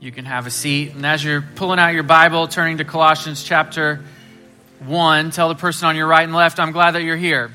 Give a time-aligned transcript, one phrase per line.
[0.00, 0.94] you can have a seat.
[0.94, 4.04] And as you're pulling out your Bible, turning to Colossians chapter
[4.80, 7.50] 1, tell the person on your right and left, I'm glad that you're here.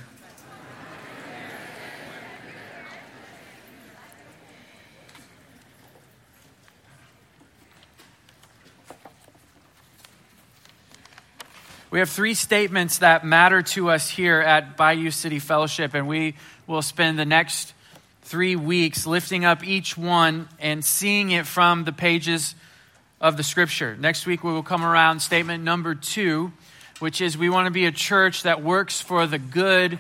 [11.92, 16.36] We have three statements that matter to us here at Bayou City Fellowship, and we
[16.68, 17.74] will spend the next
[18.30, 22.54] three weeks lifting up each one and seeing it from the pages
[23.20, 23.98] of the scripture.
[23.98, 26.54] Next week, we will come around statement number two,
[27.00, 29.98] which is we want to be a church that works for the good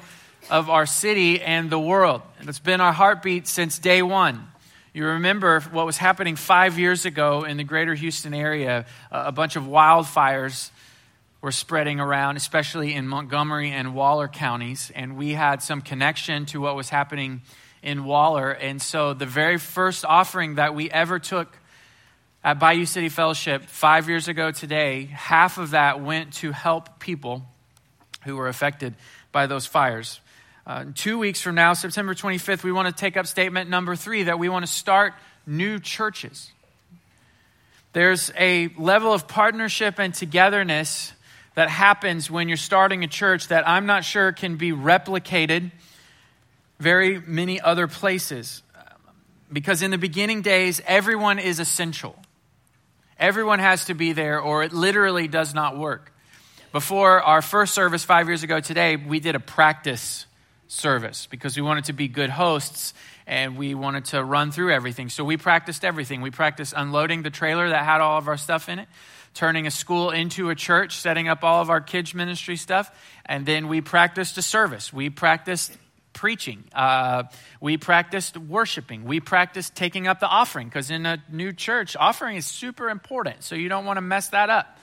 [0.47, 2.21] of our city and the world.
[2.37, 4.47] And it's been our heartbeat since day one.
[4.93, 9.55] You remember what was happening five years ago in the greater Houston area, a bunch
[9.55, 10.69] of wildfires
[11.41, 14.91] were spreading around, especially in Montgomery and Waller counties.
[14.93, 17.41] And we had some connection to what was happening
[17.81, 18.51] in Waller.
[18.51, 21.57] And so the very first offering that we ever took
[22.43, 27.43] at Bayou City Fellowship five years ago today, half of that went to help people
[28.23, 28.95] who were affected
[29.31, 30.19] by those fires.
[30.65, 34.23] Uh, two weeks from now, September 25th, we want to take up statement number three
[34.23, 35.13] that we want to start
[35.45, 36.51] new churches.
[37.93, 41.11] There's a level of partnership and togetherness
[41.55, 45.71] that happens when you're starting a church that I'm not sure can be replicated
[46.79, 48.63] very many other places.
[49.51, 52.15] Because in the beginning days, everyone is essential.
[53.17, 56.13] Everyone has to be there, or it literally does not work.
[56.71, 60.25] Before our first service five years ago today, we did a practice
[60.67, 62.93] service because we wanted to be good hosts
[63.25, 65.09] and we wanted to run through everything.
[65.09, 66.21] So we practiced everything.
[66.21, 68.87] We practiced unloading the trailer that had all of our stuff in it
[69.33, 72.91] turning a school into a church, setting up all of our kids' ministry stuff.
[73.25, 74.91] And then we practiced a service.
[74.91, 75.71] We practiced
[76.13, 76.63] preaching.
[76.73, 77.23] Uh,
[77.61, 79.05] we practiced worshiping.
[79.05, 83.43] We practiced taking up the offering because in a new church, offering is super important.
[83.43, 84.77] So you don't want to mess that up.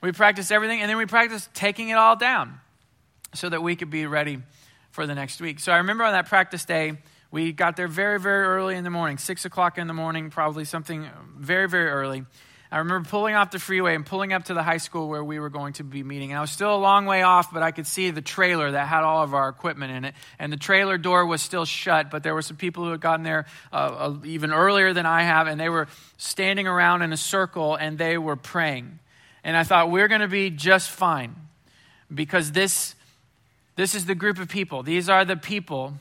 [0.00, 2.60] We practiced everything, and then we practiced taking it all down
[3.34, 4.38] so that we could be ready
[4.90, 5.58] for the next week.
[5.58, 6.98] So I remember on that practice day,
[7.30, 10.64] we got there very, very early in the morning, six o'clock in the morning, probably
[10.64, 12.24] something very, very early.
[12.70, 15.38] I remember pulling off the freeway and pulling up to the high school where we
[15.38, 16.32] were going to be meeting.
[16.32, 18.88] And I was still a long way off, but I could see the trailer that
[18.88, 20.14] had all of our equipment in it.
[20.40, 23.22] And the trailer door was still shut, but there were some people who had gotten
[23.22, 27.16] there uh, uh, even earlier than I have, and they were standing around in a
[27.16, 28.98] circle and they were praying.
[29.44, 31.36] And I thought, we're going to be just fine
[32.12, 32.96] because this,
[33.76, 34.82] this is the group of people.
[34.82, 35.94] These are the people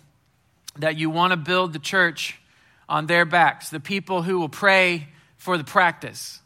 [0.78, 2.40] that you want to build the church
[2.90, 6.42] on their backs, the people who will pray for the practice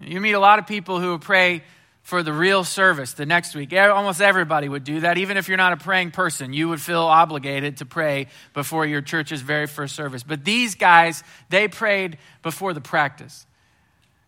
[0.00, 1.62] you meet a lot of people who pray
[2.02, 3.72] for the real service the next week.
[3.74, 5.18] Almost everybody would do that.
[5.18, 9.02] Even if you're not a praying person, you would feel obligated to pray before your
[9.02, 10.22] church's very first service.
[10.22, 13.46] But these guys, they prayed before the practice.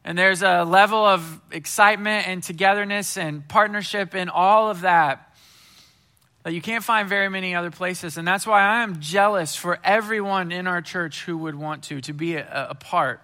[0.04, 5.34] And there's a level of excitement and togetherness and partnership in all of that
[6.42, 8.16] that you can't find very many other places.
[8.16, 12.00] And that's why I am jealous for everyone in our church who would want to,
[12.03, 13.20] to be a, a part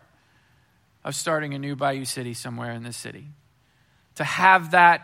[1.06, 3.28] of starting a new Bayou City somewhere in this city.
[4.16, 5.02] To have that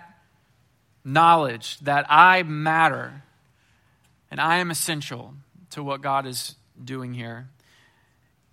[1.05, 3.23] knowledge that I matter
[4.29, 5.33] and I am essential
[5.71, 7.47] to what God is doing here.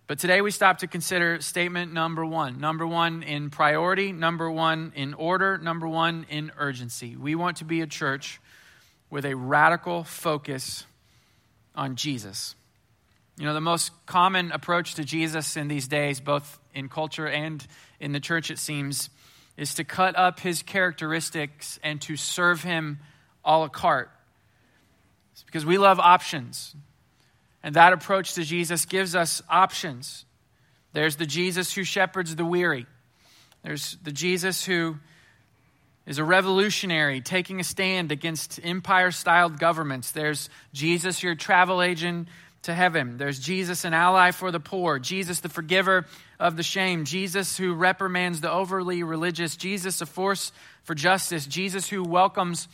[0.06, 2.60] But today we stop to consider statement number one.
[2.60, 7.16] Number one in priority, number one in order, number one in urgency.
[7.16, 8.40] We want to be a church
[9.10, 10.86] with a radical focus
[11.74, 12.54] on Jesus.
[13.40, 17.66] You know, the most common approach to Jesus in these days, both in culture and
[18.00, 19.10] in the church, it seems,
[19.58, 23.00] is to cut up his characteristics and to serve him
[23.44, 24.12] a la carte.
[25.34, 26.76] It's because we love options.
[27.64, 30.26] And that approach to Jesus gives us options.
[30.94, 32.86] There's the Jesus who shepherds the weary,
[33.64, 34.98] there's the Jesus who
[36.06, 40.12] is a revolutionary taking a stand against empire styled governments.
[40.12, 42.30] There's Jesus, your travel agent
[42.64, 43.18] to heaven.
[43.18, 46.06] There's Jesus, an ally for the poor, Jesus, the forgiver
[46.40, 50.52] of the shame, Jesus, who reprimands the overly religious, Jesus, a force
[50.84, 52.68] for justice, Jesus, who welcomes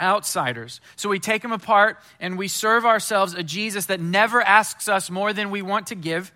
[0.00, 0.80] outsiders.
[0.96, 5.10] So we take them apart and we serve ourselves a Jesus that never asks us
[5.10, 6.32] more than we want to give,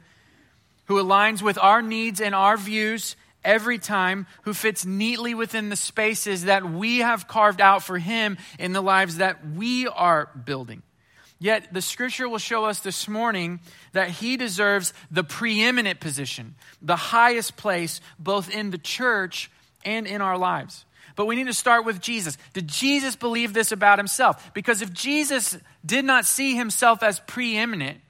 [0.85, 5.77] who aligns with our needs and our views every time, who fits neatly within the
[5.77, 10.83] spaces that we have carved out for him in the lives that we are building.
[11.39, 13.61] Yet the scripture will show us this morning
[13.93, 19.51] that he deserves the preeminent position, the highest place, both in the church
[19.85, 20.87] and in our lives.
[21.15, 22.37] But we need to start with Jesus.
[22.53, 24.53] Did Jesus believe this about himself?
[24.55, 28.01] Because if Jesus did not see himself as preeminent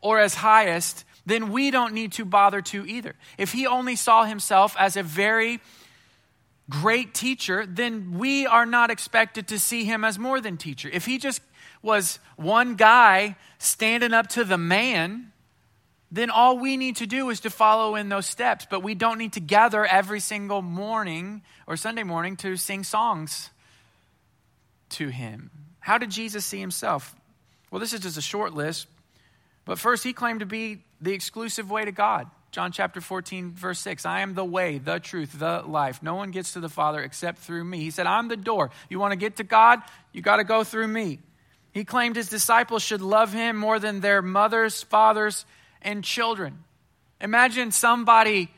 [0.00, 3.14] or as highest, then we don't need to bother to either.
[3.38, 5.60] If he only saw himself as a very
[6.68, 10.88] great teacher, then we are not expected to see him as more than teacher.
[10.90, 11.42] If he just
[11.82, 15.32] was one guy standing up to the man,
[16.10, 18.66] then all we need to do is to follow in those steps.
[18.68, 23.50] But we don't need to gather every single morning or Sunday morning to sing songs
[24.90, 25.50] to him.
[25.78, 27.14] How did Jesus see himself?
[27.70, 28.86] Well, this is just a short list.
[29.64, 32.26] But first, he claimed to be the exclusive way to God.
[32.50, 36.02] John chapter 14, verse 6 I am the way, the truth, the life.
[36.02, 37.78] No one gets to the Father except through me.
[37.78, 38.70] He said, I'm the door.
[38.88, 39.80] You want to get to God?
[40.12, 41.20] You got to go through me.
[41.72, 45.44] He claimed his disciples should love him more than their mothers, fathers,
[45.82, 46.64] and children.
[47.20, 48.50] Imagine somebody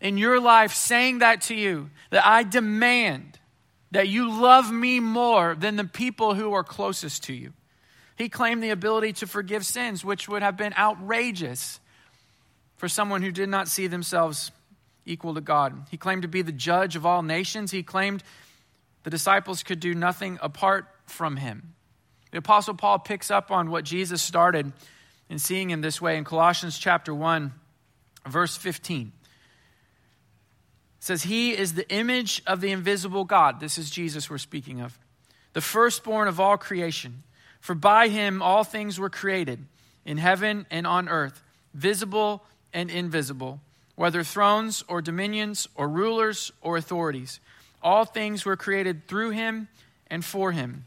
[0.00, 3.38] in your life saying that to you that I demand
[3.90, 7.52] that you love me more than the people who are closest to you.
[8.16, 11.80] He claimed the ability to forgive sins, which would have been outrageous
[12.76, 14.50] for someone who did not see themselves
[15.06, 15.86] equal to God.
[15.90, 17.70] He claimed to be the judge of all nations.
[17.70, 18.22] He claimed
[19.04, 21.74] the disciples could do nothing apart from him.
[22.30, 24.72] The Apostle Paul picks up on what Jesus started
[25.30, 27.52] in seeing him this way in Colossians chapter 1,
[28.26, 29.12] verse 15.
[30.98, 33.60] It says, He is the image of the invisible God.
[33.60, 34.98] This is Jesus we're speaking of.
[35.52, 37.22] The firstborn of all creation.
[37.60, 39.64] For by him all things were created,
[40.04, 41.42] in heaven and on earth,
[41.74, 43.60] visible and invisible,
[43.94, 47.40] whether thrones or dominions or rulers or authorities.
[47.82, 49.68] All things were created through him
[50.08, 50.86] and for him.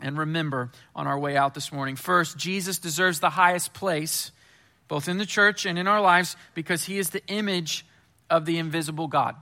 [0.00, 1.96] and remember on our way out this morning.
[1.96, 4.30] First, Jesus deserves the highest place,
[4.86, 7.84] both in the church and in our lives, because he is the image
[8.30, 9.34] of the invisible God.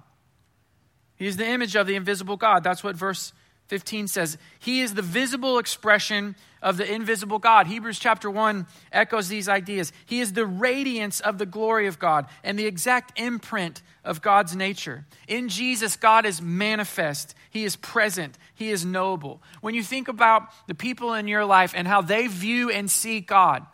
[1.17, 2.63] He is the image of the invisible God.
[2.63, 3.33] That's what verse
[3.69, 4.39] 15 says.
[4.59, 7.67] He is the visible expression of the invisible God.
[7.67, 9.93] Hebrews chapter 1 echoes these ideas.
[10.05, 14.55] He is the radiance of the glory of God and the exact imprint of God's
[14.55, 15.05] nature.
[15.27, 19.43] In Jesus, God is manifest, He is present, He is noble.
[19.61, 23.21] When you think about the people in your life and how they view and see
[23.21, 23.67] God,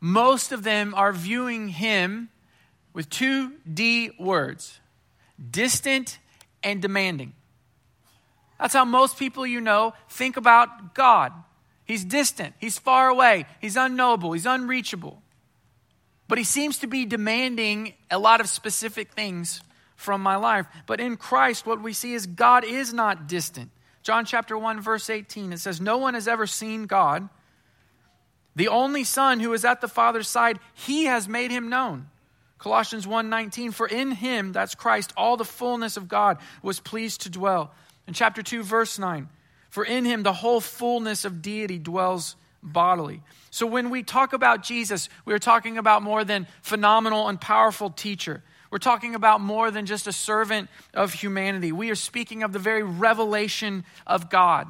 [0.00, 2.30] most of them are viewing Him
[2.92, 4.78] with two D words
[5.50, 6.18] distant
[6.62, 7.34] and demanding.
[8.58, 11.32] That's how most people you know think about God.
[11.84, 15.22] He's distant, He's far away, He's unknowable, He's unreachable.
[16.28, 19.60] But He seems to be demanding a lot of specific things
[19.96, 20.66] from my life.
[20.86, 23.70] But in Christ, what we see is God is not distant.
[24.02, 27.28] John chapter 1, verse 18, it says, No one has ever seen God.
[28.56, 32.08] The only Son who is at the Father's side, He has made Him known.
[32.64, 37.28] Colossians 1:19 for in him that's Christ all the fullness of God was pleased to
[37.28, 37.74] dwell
[38.06, 39.28] in chapter 2, verse 9,
[39.70, 43.22] for in him the whole fullness of deity dwells bodily.
[43.50, 48.42] So when we talk about Jesus, we're talking about more than phenomenal and powerful teacher.
[48.70, 51.70] We're talking about more than just a servant of humanity.
[51.70, 54.66] We are speaking of the very revelation of God.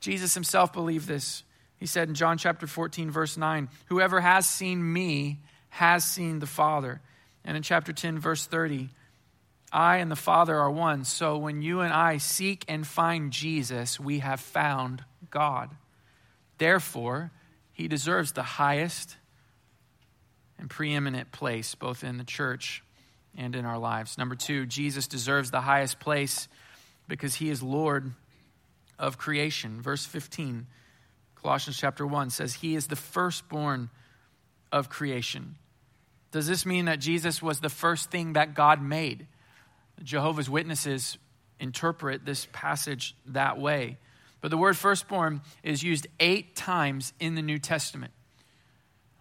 [0.00, 1.42] Jesus himself believed this.
[1.76, 6.46] He said in John chapter 14, verse 9, Whoever has seen me has seen the
[6.46, 7.00] Father.
[7.44, 8.88] And in chapter 10, verse 30,
[9.72, 11.04] I and the Father are one.
[11.04, 15.70] So when you and I seek and find Jesus, we have found God.
[16.58, 17.30] Therefore,
[17.72, 19.16] he deserves the highest
[20.58, 22.82] and preeminent place, both in the church
[23.36, 24.18] and in our lives.
[24.18, 26.48] Number two, Jesus deserves the highest place
[27.08, 28.12] because he is Lord
[28.98, 29.80] of creation.
[29.80, 30.66] Verse 15,
[31.34, 33.90] Colossians chapter 1 says, He is the firstborn
[34.70, 35.56] of creation.
[36.30, 39.26] Does this mean that Jesus was the first thing that God made?
[40.02, 41.18] Jehovah's Witnesses
[41.60, 43.98] interpret this passage that way.
[44.40, 48.12] But the word firstborn is used eight times in the New Testament.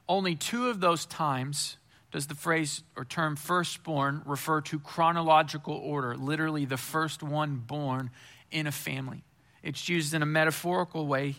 [0.10, 1.78] Only two of those times
[2.12, 8.10] does the phrase or term firstborn refer to chronological order, literally the first one born
[8.52, 9.24] in a family.
[9.64, 11.36] It's used in a metaphorical way,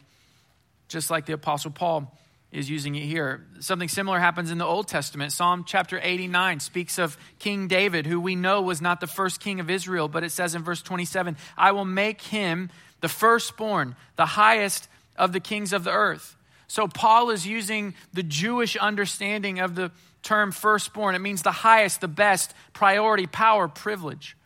[0.89, 2.17] just like the Apostle Paul
[2.53, 3.47] is using it here.
[3.61, 5.33] Something similar happens in the Old Testament.
[5.33, 9.59] Psalm chapter 89 speaks of King David, who we know was not the first king
[9.59, 14.27] of Israel, but it says in verse 27 I will make him the firstborn, the
[14.27, 16.37] highest of the kings of the earth.
[16.69, 19.91] So Paul is using the Jewish understanding of the
[20.23, 21.15] term firstborn.
[21.15, 24.37] It means the highest, the best, priority, power, privilege.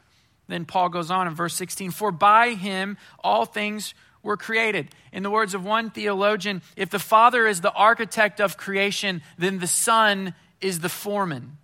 [0.48, 3.94] Then Paul goes on in verse 16 For by him all things
[4.26, 4.88] were created.
[5.12, 9.60] In the words of one theologian, if the Father is the architect of creation, then
[9.60, 11.56] the Son is the foreman.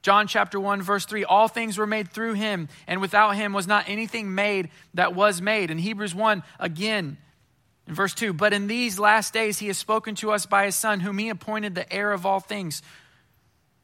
[0.00, 3.68] John chapter 1, verse 3 All things were made through him, and without him was
[3.68, 5.70] not anything made that was made.
[5.70, 7.18] In Hebrews 1, again,
[7.86, 10.74] in verse 2 But in these last days he has spoken to us by his
[10.74, 12.82] Son, whom he appointed the heir of all things,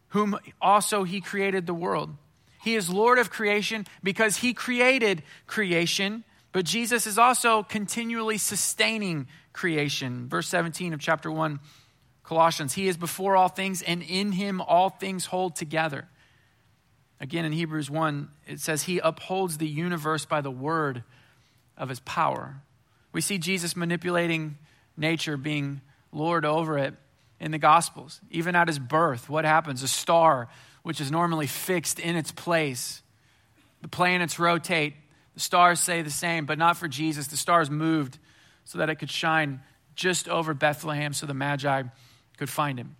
[0.08, 2.16] whom also he created the world.
[2.62, 9.28] He is Lord of creation because he created creation, but Jesus is also continually sustaining
[9.52, 10.28] creation.
[10.28, 11.60] Verse 17 of chapter 1
[12.28, 16.06] Colossians, He is before all things, and in Him all things hold together.
[17.20, 21.04] Again, in Hebrews 1, it says, He upholds the universe by the word
[21.76, 22.56] of His power.
[23.12, 24.58] We see Jesus manipulating
[24.94, 25.80] nature, being
[26.12, 26.94] Lord over it
[27.40, 28.20] in the Gospels.
[28.30, 29.82] Even at His birth, what happens?
[29.82, 30.48] A star,
[30.82, 33.00] which is normally fixed in its place,
[33.80, 34.94] the planets rotate,
[35.38, 37.28] the stars say the same, but not for Jesus.
[37.28, 38.18] The stars moved
[38.64, 39.60] so that it could shine
[39.94, 41.84] just over Bethlehem so the Magi
[42.38, 42.96] could find him.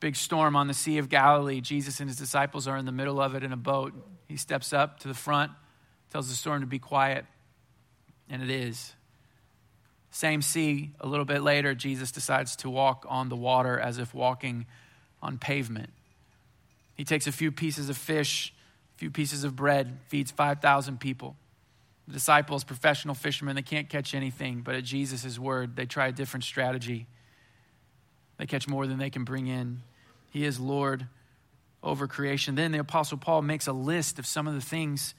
[0.00, 1.62] Big storm on the Sea of Galilee.
[1.62, 3.94] Jesus and his disciples are in the middle of it in a boat.
[4.28, 5.52] He steps up to the front,
[6.12, 7.24] tells the storm to be quiet,
[8.28, 8.92] and it is.
[10.10, 14.12] Same sea, a little bit later, Jesus decides to walk on the water as if
[14.12, 14.66] walking
[15.22, 15.94] on pavement.
[16.94, 18.52] He takes a few pieces of fish,
[19.00, 21.34] few pieces of bread, feeds 5,000 people.
[22.06, 26.12] The disciples, professional fishermen, they can't catch anything, but at Jesus' word, they try a
[26.12, 27.06] different strategy.
[28.36, 29.80] They catch more than they can bring in.
[30.28, 31.06] He is Lord
[31.82, 32.56] over creation.
[32.56, 35.14] Then the Apostle Paul makes a list of some of the things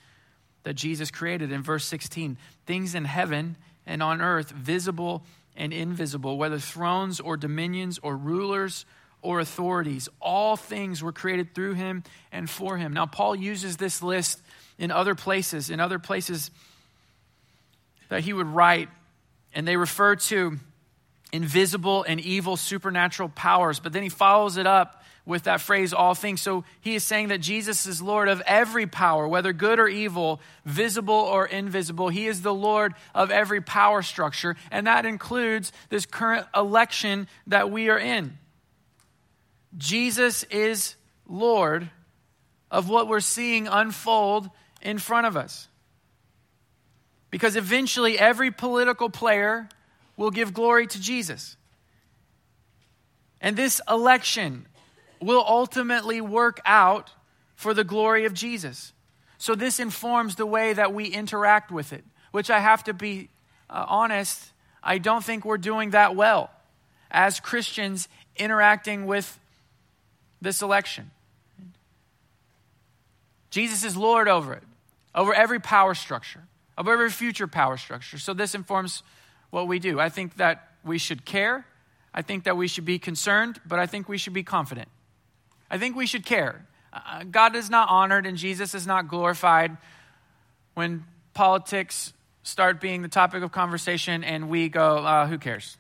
[0.62, 3.58] that Jesus created in verse 16 things in heaven
[3.88, 5.24] and on earth, visible
[5.58, 8.86] and invisible, whether thrones or dominions or rulers
[9.22, 10.10] or authorities.
[10.20, 12.94] All things were created through him and for him.
[12.94, 14.42] Now, Paul uses this list
[14.78, 16.52] in other places, in other places
[18.10, 18.90] that he would write,
[19.54, 20.58] and they refer to
[21.32, 23.80] invisible and evil supernatural powers.
[23.80, 26.42] But then he follows it up with that phrase, all things.
[26.42, 30.42] So he is saying that Jesus is Lord of every power, whether good or evil,
[30.66, 32.10] visible or invisible.
[32.10, 37.70] He is the Lord of every power structure, and that includes this current election that
[37.70, 38.38] we are in.
[39.78, 40.96] Jesus is
[41.28, 41.90] Lord
[42.70, 44.50] of what we're seeing unfold
[44.82, 45.68] in front of us.
[47.30, 49.70] Because eventually, every political player
[50.18, 51.56] will give glory to Jesus.
[53.40, 54.68] And this election
[55.22, 57.12] will ultimately work out
[57.56, 58.94] for the glory of Jesus.
[59.38, 63.30] So, this informs the way that we interact with it, which I have to be
[63.70, 64.52] uh, honest,
[64.84, 66.52] I don't think we're doing that well
[67.10, 69.40] as Christians interacting with
[70.42, 71.12] this election.
[73.50, 74.64] Jesus is Lord over it,
[75.14, 76.42] over every power structure,
[76.78, 78.18] over every future power structure.
[78.18, 79.04] So, this informs
[79.50, 80.00] what we do.
[80.00, 81.66] I think that we should care.
[82.14, 84.90] I think that we should be concerned, but I think we should be confident.
[85.70, 86.66] I think we should care.
[86.92, 89.78] Uh, God is not honored and Jesus is not glorified
[90.74, 92.12] when politics
[92.44, 95.78] start being the topic of conversation and we go, uh, who cares?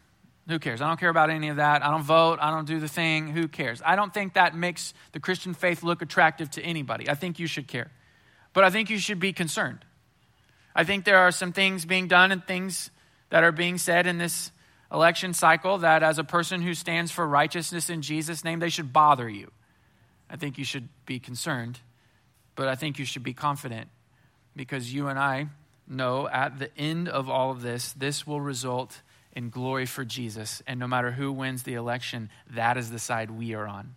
[0.47, 0.81] Who cares?
[0.81, 1.83] I don't care about any of that.
[1.85, 2.39] I don't vote.
[2.41, 3.27] I don't do the thing.
[3.27, 3.81] Who cares?
[3.85, 7.09] I don't think that makes the Christian faith look attractive to anybody.
[7.09, 7.91] I think you should care.
[8.53, 9.85] But I think you should be concerned.
[10.75, 12.89] I think there are some things being done and things
[13.29, 14.51] that are being said in this
[14.91, 18.91] election cycle that as a person who stands for righteousness in Jesus' name, they should
[18.91, 19.51] bother you.
[20.29, 21.79] I think you should be concerned,
[22.55, 23.89] but I think you should be confident
[24.55, 25.47] because you and I
[25.87, 29.01] know at the end of all of this, this will result
[29.33, 30.61] in glory for Jesus.
[30.67, 33.95] And no matter who wins the election, that is the side we are on.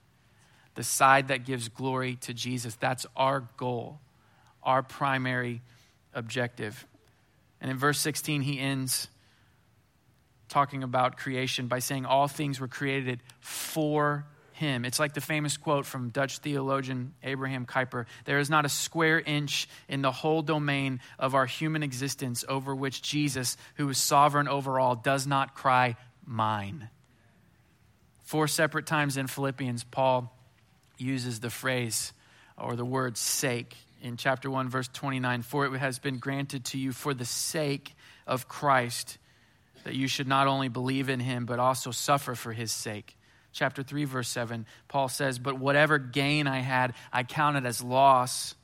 [0.75, 2.75] The side that gives glory to Jesus.
[2.77, 4.01] That's our goal,
[4.63, 5.63] our primary
[6.13, 6.87] objective.
[7.61, 9.09] And in verse 16, he ends
[10.49, 14.85] talking about creation by saying all things were created for him.
[14.85, 19.21] It's like the famous quote from Dutch theologian Abraham Kuyper There is not a square
[19.21, 24.49] inch in the whole domain of our human existence over which Jesus, who is sovereign
[24.49, 25.97] over all, does not cry,
[26.27, 26.89] Mine.
[28.23, 30.33] Four separate times in Philippians, Paul
[30.97, 32.13] uses the phrase
[32.57, 33.77] or the word sake.
[34.01, 37.95] In chapter 1, verse 29, for it has been granted to you for the sake
[38.27, 39.19] of Christ
[39.85, 43.17] that you should not only believe in him, but also suffer for his sake.
[43.55, 48.55] Chapter 3, verse 7, Paul says, But whatever gain I had, I counted as loss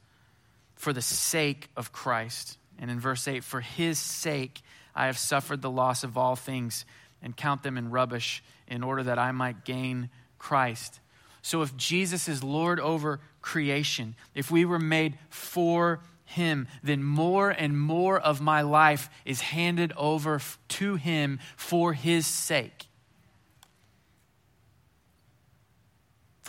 [0.75, 2.59] for the sake of Christ.
[2.78, 4.61] And in verse 8, For his sake
[4.94, 6.85] I have suffered the loss of all things
[7.23, 11.00] and count them in rubbish in order that I might gain Christ.
[11.40, 17.50] So if Jesus is Lord over creation, if we were made for him, then more
[17.50, 22.87] and more of my life is handed over to Him for His sake.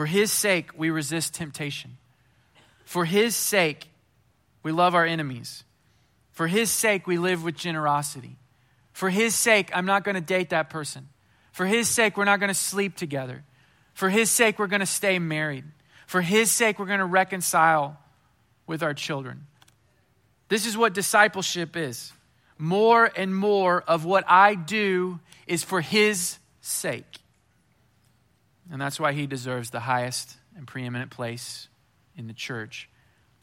[0.02, 1.98] For His sake, we resist temptation.
[2.86, 3.88] For His sake,
[4.64, 5.64] we love our enemies.
[6.32, 8.38] For His sake, we live with generosity.
[8.94, 11.08] For His sake, I'm not going to date that person.
[11.52, 13.44] For His sake, we're not going to sleep together.
[13.94, 15.66] For His sake, we're going to stay married.
[16.08, 18.00] For His sake, we're going to reconcile
[18.66, 19.46] with our children.
[20.48, 22.12] This is what discipleship is.
[22.58, 27.21] More and more of what I do is for His sake.
[28.72, 31.68] And that's why He deserves the highest and preeminent place
[32.16, 32.90] in the church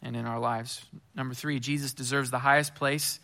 [0.02, 0.84] and in our lives.
[1.14, 3.20] Number three, Jesus deserves the highest place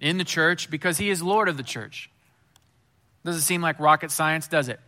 [0.00, 2.10] in the church because He is Lord of the church.
[3.24, 4.80] Doesn't seem like rocket science, does it?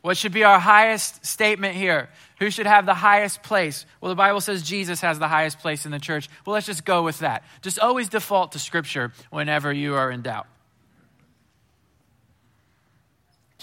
[0.00, 2.10] What should be our highest statement here?
[2.38, 3.86] Who should have the highest place?
[4.00, 6.28] Well, the Bible says Jesus has the highest place in the church.
[6.44, 7.42] Well, let's just go with that.
[7.62, 10.46] Just always default to Scripture whenever you are in doubt.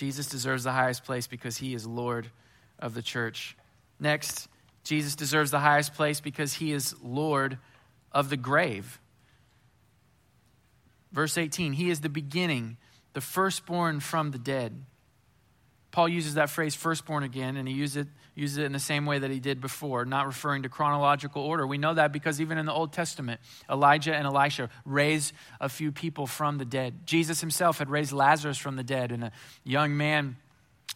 [0.01, 2.25] Jesus deserves the highest place because he is Lord
[2.79, 3.55] of the church.
[3.99, 4.47] Next,
[4.83, 7.59] Jesus deserves the highest place because he is Lord
[8.11, 8.99] of the grave.
[11.11, 12.77] Verse 18, he is the beginning,
[13.13, 14.73] the firstborn from the dead.
[15.91, 19.05] Paul uses that phrase firstborn again, and he uses it, uses it in the same
[19.05, 21.67] way that he did before, not referring to chronological order.
[21.67, 25.91] We know that because even in the Old Testament, Elijah and Elisha raised a few
[25.91, 27.05] people from the dead.
[27.05, 29.31] Jesus himself had raised Lazarus from the dead, and a
[29.63, 30.37] young man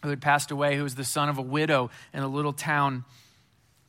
[0.02, 3.04] who had passed away, who was the son of a widow in a little town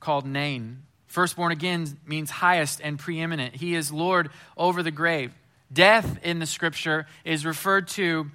[0.00, 0.82] called Nain.
[1.06, 3.54] Firstborn again means highest and preeminent.
[3.54, 5.32] He is Lord over the grave.
[5.72, 8.30] Death in the scripture is referred to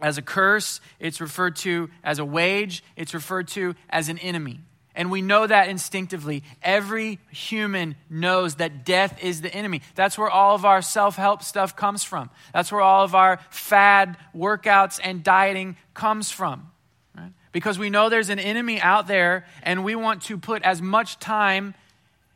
[0.00, 4.60] as a curse, it's referred to as a wage, it's referred to as an enemy.
[4.94, 6.42] And we know that instinctively.
[6.62, 9.82] Every human knows that death is the enemy.
[9.94, 12.28] That's where all of our self help stuff comes from.
[12.52, 16.70] That's where all of our fad workouts and dieting comes from.
[17.16, 17.32] Right?
[17.52, 21.18] Because we know there's an enemy out there, and we want to put as much
[21.20, 21.74] time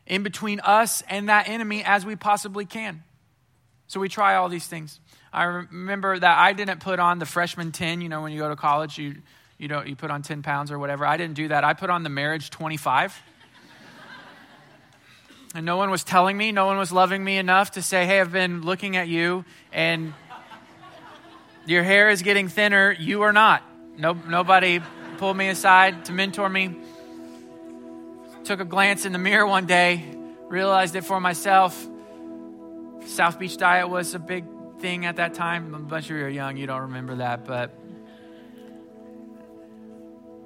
[0.07, 3.03] in between us and that enemy as we possibly can.
[3.87, 4.99] So we try all these things.
[5.35, 8.47] I remember that I didn't put on the freshman 10, you know, when you go
[8.47, 9.17] to college, you,
[9.57, 11.05] you, don't, you put on 10 pounds or whatever.
[11.05, 11.65] I didn't do that.
[11.65, 13.21] I put on the marriage 25.
[15.53, 18.21] and no one was telling me, no one was loving me enough to say, hey,
[18.21, 19.43] I've been looking at you
[19.73, 20.13] and
[21.65, 22.95] your hair is getting thinner.
[22.97, 23.61] You are not.
[23.97, 24.79] No, nobody
[25.17, 26.77] pulled me aside to mentor me.
[28.45, 30.15] Took a glance in the mirror one day,
[30.47, 31.85] realized it for myself.
[33.05, 34.45] South Beach diet was a big
[34.79, 35.73] thing at that time.
[35.73, 37.77] A bunch of you are young, you don't remember that, but.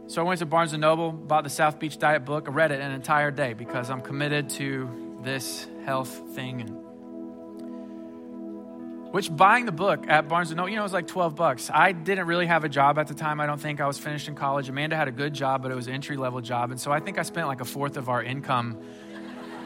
[0.08, 2.48] So I went to Barnes and Noble, bought the South Beach Diet book.
[2.48, 6.62] I read it an entire day because I'm committed to this health thing.
[9.12, 11.70] Which buying the book at Barnes and Noble, you know, it was like 12 bucks.
[11.74, 13.40] I didn't really have a job at the time.
[13.40, 14.70] I don't think I was finished in college.
[14.70, 16.72] Amanda had a good job, but it was entry level job.
[16.72, 18.78] And so I think I spent like a fourth of our income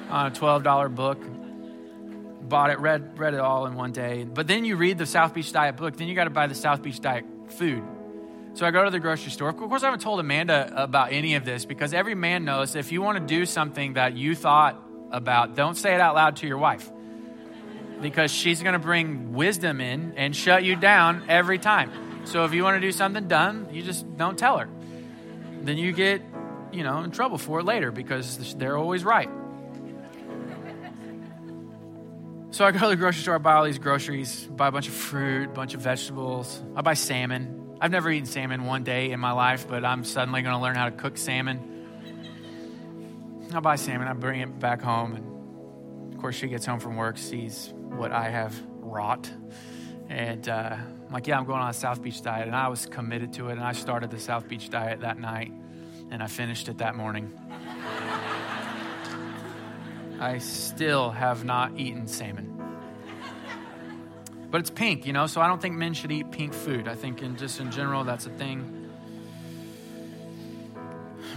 [0.10, 1.21] on a $12 book
[2.47, 4.23] bought it, read, read it all in one day.
[4.23, 6.56] But then you read the South Beach Diet book, then you got to buy the
[6.56, 7.84] South Beach Diet food.
[8.56, 9.49] So I go to the grocery store.
[9.49, 12.91] Of course, I haven't told Amanda about any of this because every man knows if
[12.91, 14.79] you want to do something that you thought
[15.12, 16.91] about, don't say it out loud to your wife
[18.01, 22.25] because she's going to bring wisdom in and shut you down every time.
[22.25, 24.69] So if you want to do something done, you just don't tell her.
[25.62, 26.21] Then you get,
[26.71, 29.29] you know, in trouble for it later because they're always right.
[32.54, 34.88] So I go to the grocery store, I buy all these groceries, buy a bunch
[34.88, 36.62] of fruit, bunch of vegetables.
[36.76, 37.78] I buy salmon.
[37.82, 40.76] I've never eaten salmon one day in my life, but I'm suddenly going to learn
[40.76, 41.88] how to cook salmon.
[43.52, 46.96] I buy salmon, I bring it back home, and of course, she gets home from
[46.96, 49.28] work, sees what I have wrought.
[50.10, 52.46] And uh, I'm like, yeah, I'm going on a South Beach diet.
[52.46, 55.52] And I was committed to it, and I started the South Beach diet that night,
[56.12, 57.34] and I finished it that morning.
[60.23, 62.49] I still have not eaten salmon.
[64.49, 66.88] But it's pink, you know, so I don't think men should eat pink food.
[66.88, 68.89] I think in just in general that's a thing.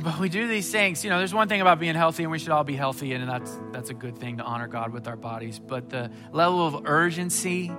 [0.04, 2.38] But we do these things, you know, there's one thing about being healthy and we
[2.38, 5.16] should all be healthy and that's that's a good thing to honor God with our
[5.16, 7.72] bodies, but the level of urgency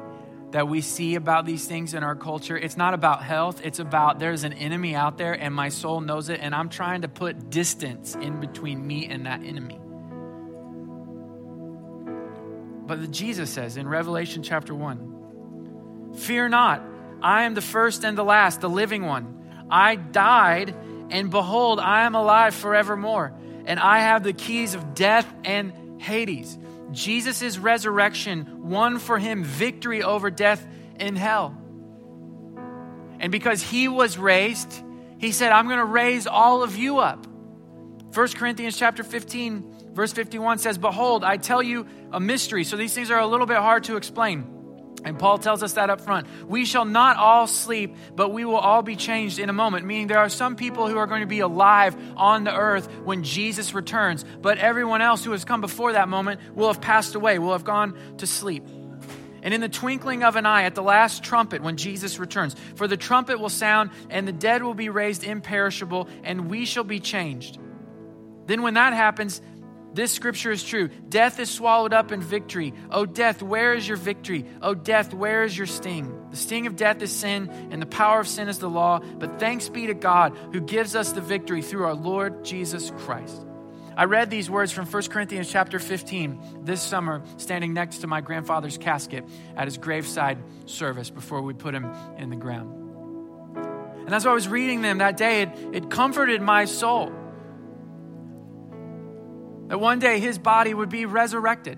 [0.52, 4.20] that we see about these things in our culture, it's not about health, it's about
[4.20, 7.50] there's an enemy out there and my soul knows it and I'm trying to put
[7.50, 9.80] distance in between me and that enemy.
[12.88, 16.82] But Jesus says in Revelation chapter 1 Fear not,
[17.22, 19.68] I am the first and the last, the living one.
[19.70, 20.74] I died,
[21.10, 23.34] and behold, I am alive forevermore,
[23.66, 26.58] and I have the keys of death and Hades.
[26.92, 31.58] Jesus' resurrection won for him victory over death and hell.
[33.20, 34.74] And because he was raised,
[35.18, 37.28] he said, I'm going to raise all of you up.
[38.14, 42.64] 1 Corinthians chapter 15, verse 51 says, Behold, I tell you a mystery.
[42.64, 44.54] So these things are a little bit hard to explain.
[45.04, 46.28] And Paul tells us that up front.
[46.48, 49.88] We shall not all sleep, but we will all be changed in a moment.
[49.88, 53.24] Meaning, there are some people who are going to be alive on the earth when
[53.24, 57.40] Jesus returns, but everyone else who has come before that moment will have passed away,
[57.40, 58.68] will have gone to sleep.
[59.42, 62.88] And in the twinkling of an eye, at the last trumpet, when Jesus returns, for
[62.88, 67.00] the trumpet will sound, and the dead will be raised imperishable, and we shall be
[67.00, 67.58] changed.
[68.46, 69.42] Then, when that happens,
[69.98, 70.90] this scripture is true.
[71.10, 72.72] Death is swallowed up in victory.
[72.92, 74.46] Oh, death, where is your victory?
[74.62, 76.28] Oh, death, where is your sting?
[76.30, 79.00] The sting of death is sin, and the power of sin is the law.
[79.00, 83.44] But thanks be to God who gives us the victory through our Lord Jesus Christ.
[83.96, 88.22] I read these words from 1 Corinthians chapter 15 this summer, standing next to my
[88.22, 92.72] grandfather's casket at his graveside service before we put him in the ground.
[94.06, 97.12] And as I was reading them that day, it, it comforted my soul
[99.68, 101.78] that one day his body would be resurrected.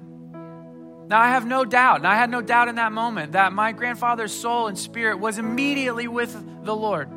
[1.10, 3.72] Now, I have no doubt, and I had no doubt in that moment, that my
[3.72, 7.10] grandfather's soul and spirit was immediately with the Lord.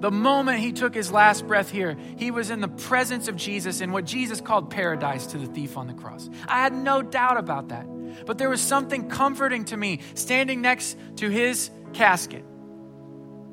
[0.00, 3.80] The moment he took his last breath here, he was in the presence of Jesus
[3.80, 6.28] in what Jesus called paradise to the thief on the cross.
[6.46, 7.86] I had no doubt about that.
[8.24, 12.44] But there was something comforting to me standing next to his casket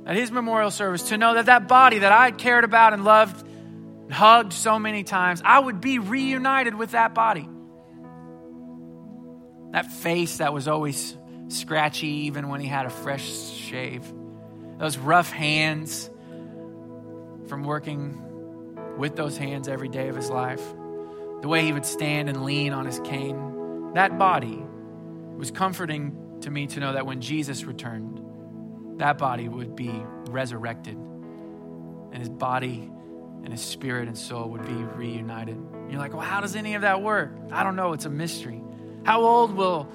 [0.06, 3.04] at his memorial service to know that that body that I had cared about and
[3.04, 3.48] loved
[4.14, 7.50] hugged so many times, I would be reunited with that body.
[9.72, 14.12] That face that was always scratchy even when he had a fresh shave.
[14.78, 16.10] Those rough hands
[17.48, 18.20] from working
[18.98, 20.64] with those hands every day of his life,
[21.42, 24.64] the way he would stand and lean on his cane, that body
[25.38, 28.22] was comforting to me to know that when Jesus returned,
[29.00, 29.92] that body would be
[30.30, 32.92] resurrected and his body
[33.44, 35.58] and his spirit and soul would be reunited.
[35.90, 37.36] You're like, well, how does any of that work?
[37.52, 37.94] I don't know.
[37.94, 38.62] It's a mystery.
[39.04, 39.90] How old will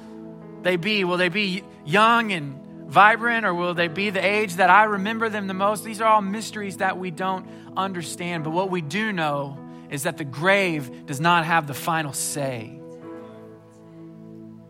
[0.62, 1.04] they be?
[1.04, 5.28] Will they be young and vibrant or will they be the age that I remember
[5.28, 5.82] them the most?
[5.82, 8.44] These are all mysteries that we don't understand.
[8.44, 9.58] But what we do know
[9.90, 12.78] is that the grave does not have the final say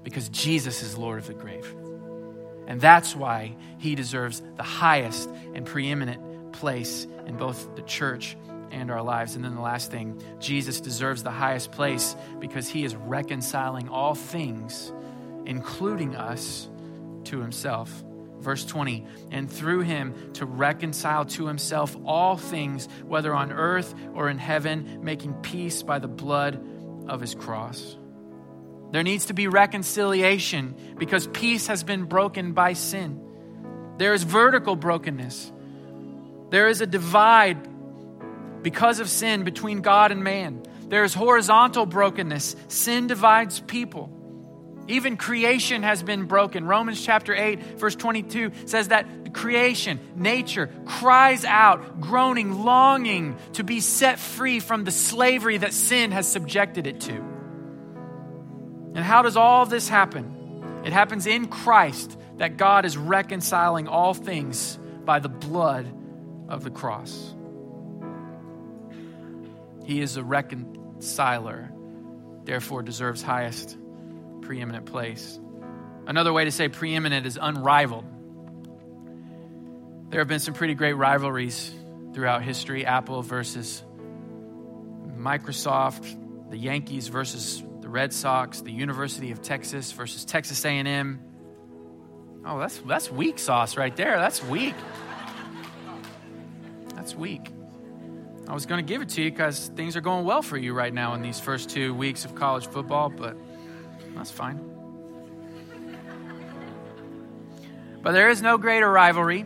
[0.05, 1.75] because Jesus is Lord of the grave.
[2.69, 8.37] And that's why he deserves the highest and preeminent place in both the church
[8.71, 9.37] and our lives.
[9.37, 14.15] And then the last thing, Jesus deserves the highest place because he is reconciling all
[14.15, 14.93] things,
[15.47, 16.69] including us,
[17.25, 18.05] to himself.
[18.41, 24.29] Verse 20, and through him to reconcile to himself all things, whether on earth or
[24.29, 26.65] in heaven, making peace by the blood
[27.09, 27.97] of his cross.
[28.93, 33.21] There needs to be reconciliation because peace has been broken by sin.
[33.99, 35.53] There is vertical brokenness.
[36.51, 37.59] There is a divide
[38.62, 40.62] because of sin between God and man.
[40.88, 42.57] There is horizontal brokenness.
[42.68, 44.11] Sin divides people.
[44.88, 46.64] Even creation has been broken.
[46.64, 53.81] Romans chapter 8, verse 22 says that creation, nature, cries out, groaning, longing to be
[53.81, 57.12] set free from the slavery that sin has subjected it to.
[57.12, 60.83] And how does all this happen?
[60.85, 65.87] It happens in Christ that God is reconciling all things by the blood
[66.49, 67.35] of the cross.
[69.88, 71.72] He is a reconciler,
[72.44, 73.79] therefore deserves highest
[74.42, 75.40] preeminent place.
[76.07, 78.05] Another way to say preeminent is unrivaled.
[80.11, 81.74] There have been some pretty great rivalries
[82.12, 83.83] throughout history Apple versus
[85.16, 91.18] Microsoft, the Yankees versus the Red Sox, the University of Texas versus Texas A&M.
[92.44, 94.18] Oh, that's that's weak sauce right there.
[94.18, 94.74] That's weak.
[96.94, 97.53] That's weak.
[98.49, 100.73] I was going to give it to you because things are going well for you
[100.73, 103.37] right now in these first two weeks of college football, but
[104.17, 104.59] that's fine.
[108.01, 109.45] But there is no greater rivalry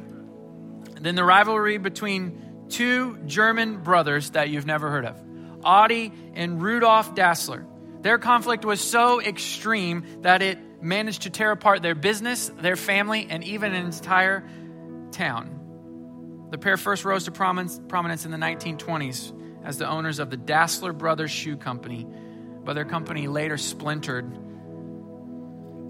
[1.00, 5.20] than the rivalry between two German brothers that you've never heard of
[5.64, 7.66] Adi and Rudolf Dassler.
[8.02, 13.26] Their conflict was so extreme that it managed to tear apart their business, their family,
[13.28, 14.48] and even an entire
[15.10, 15.58] town.
[16.52, 17.78] The pair first rose to prominence
[18.26, 22.06] in the 1920s as the owners of the Dassler Brothers Shoe Company,
[22.62, 24.30] but their company later splintered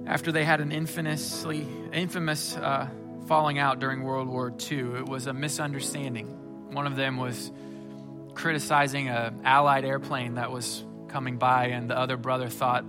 [0.07, 2.89] after they had an infamously infamous uh,
[3.27, 4.99] falling out during World War II.
[4.99, 6.29] It was a misunderstanding.
[6.73, 7.51] One of them was
[8.35, 12.85] criticizing a allied airplane that was coming by and the other brother thought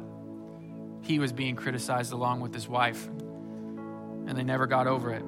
[1.02, 5.24] he was being criticized along with his wife and they never got over it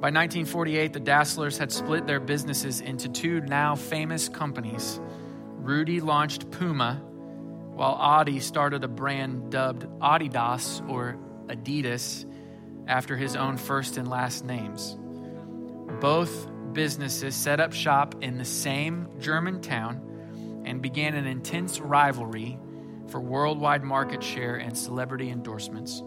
[0.00, 5.00] by 1948 the dasslers had split their businesses into two now famous companies
[5.56, 6.94] rudy launched puma
[7.74, 12.24] while adi started a brand dubbed adidas or adidas
[12.86, 14.96] after his own first and last names
[16.00, 22.58] both businesses set up shop in the same German town and began an intense rivalry
[23.08, 26.02] for worldwide market share and celebrity endorsements.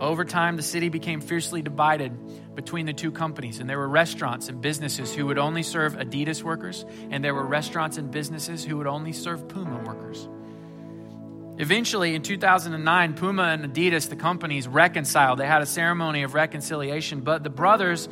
[0.00, 4.48] Over time, the city became fiercely divided between the two companies, and there were restaurants
[4.48, 8.78] and businesses who would only serve Adidas workers, and there were restaurants and businesses who
[8.78, 10.26] would only serve Puma workers.
[11.58, 15.38] Eventually, in 2009, Puma and Adidas, the companies, reconciled.
[15.38, 18.08] They had a ceremony of reconciliation, but the brothers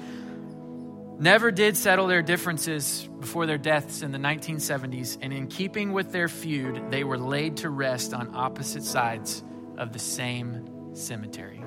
[1.18, 6.12] never did settle their differences before their deaths in the 1970s, and in keeping with
[6.12, 9.42] their feud, they were laid to rest on opposite sides
[9.78, 11.64] of the same cemetery.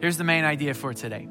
[0.00, 1.28] Here's the main idea for today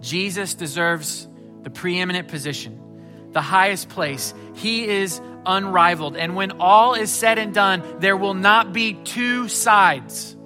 [0.00, 1.28] Jesus deserves
[1.62, 4.34] the preeminent position, the highest place.
[4.54, 6.16] He is unrivaled.
[6.16, 10.36] And when all is said and done, there will not be two sides,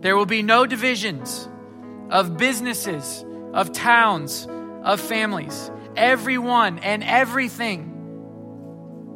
[0.00, 1.48] there will be no divisions
[2.10, 4.46] of businesses, of towns,
[4.82, 5.70] of families.
[5.96, 7.94] Everyone and everything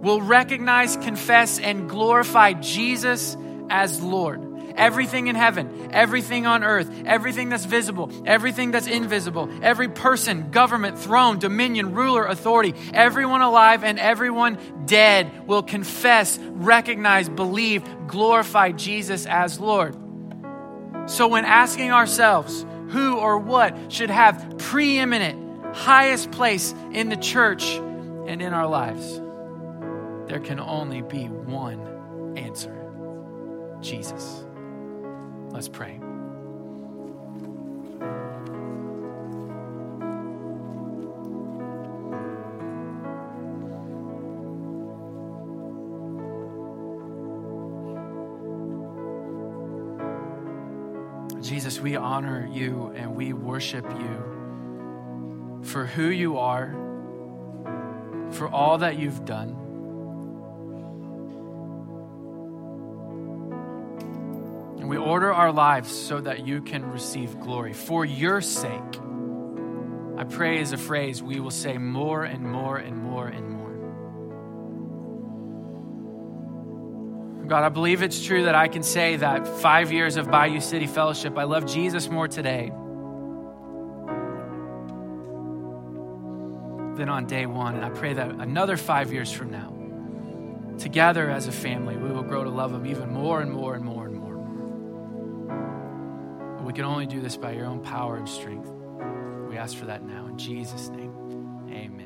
[0.03, 3.37] will recognize, confess, and glorify Jesus
[3.71, 4.52] as Lord.
[4.77, 10.99] Everything in heaven, everything on earth, everything that's visible, everything that's invisible, every person, government,
[10.99, 19.27] throne, dominion, ruler, authority, everyone alive and everyone dead will confess, recognize, believe, glorify Jesus
[19.27, 19.97] as Lord.
[21.07, 27.65] So when asking ourselves, who or what should have preeminent, highest place in the church
[28.27, 29.21] and in our lives?
[30.29, 32.79] There can only be one answer
[33.81, 34.42] Jesus.
[35.53, 36.01] Let's pray.
[51.43, 56.73] Jesus, we honor you and we worship you for who you are,
[58.31, 59.72] for all that you've done.
[65.13, 67.75] Order our lives so that you can receive glory.
[67.75, 68.99] For your sake,
[70.17, 73.73] I pray as a phrase we will say more and more and more and more.
[77.47, 80.87] God, I believe it's true that I can say that five years of Bayou City
[80.87, 82.71] Fellowship, I love Jesus more today
[86.97, 87.75] than on day one.
[87.75, 89.75] And I pray that another five years from now,
[90.79, 93.85] together as a family, we will grow to love Him even more and more and
[93.85, 94.02] more
[96.73, 98.67] we can only do this by your own power and strength.
[99.51, 100.27] We ask for that now.
[100.27, 101.13] In Jesus' name,
[101.69, 102.02] amen.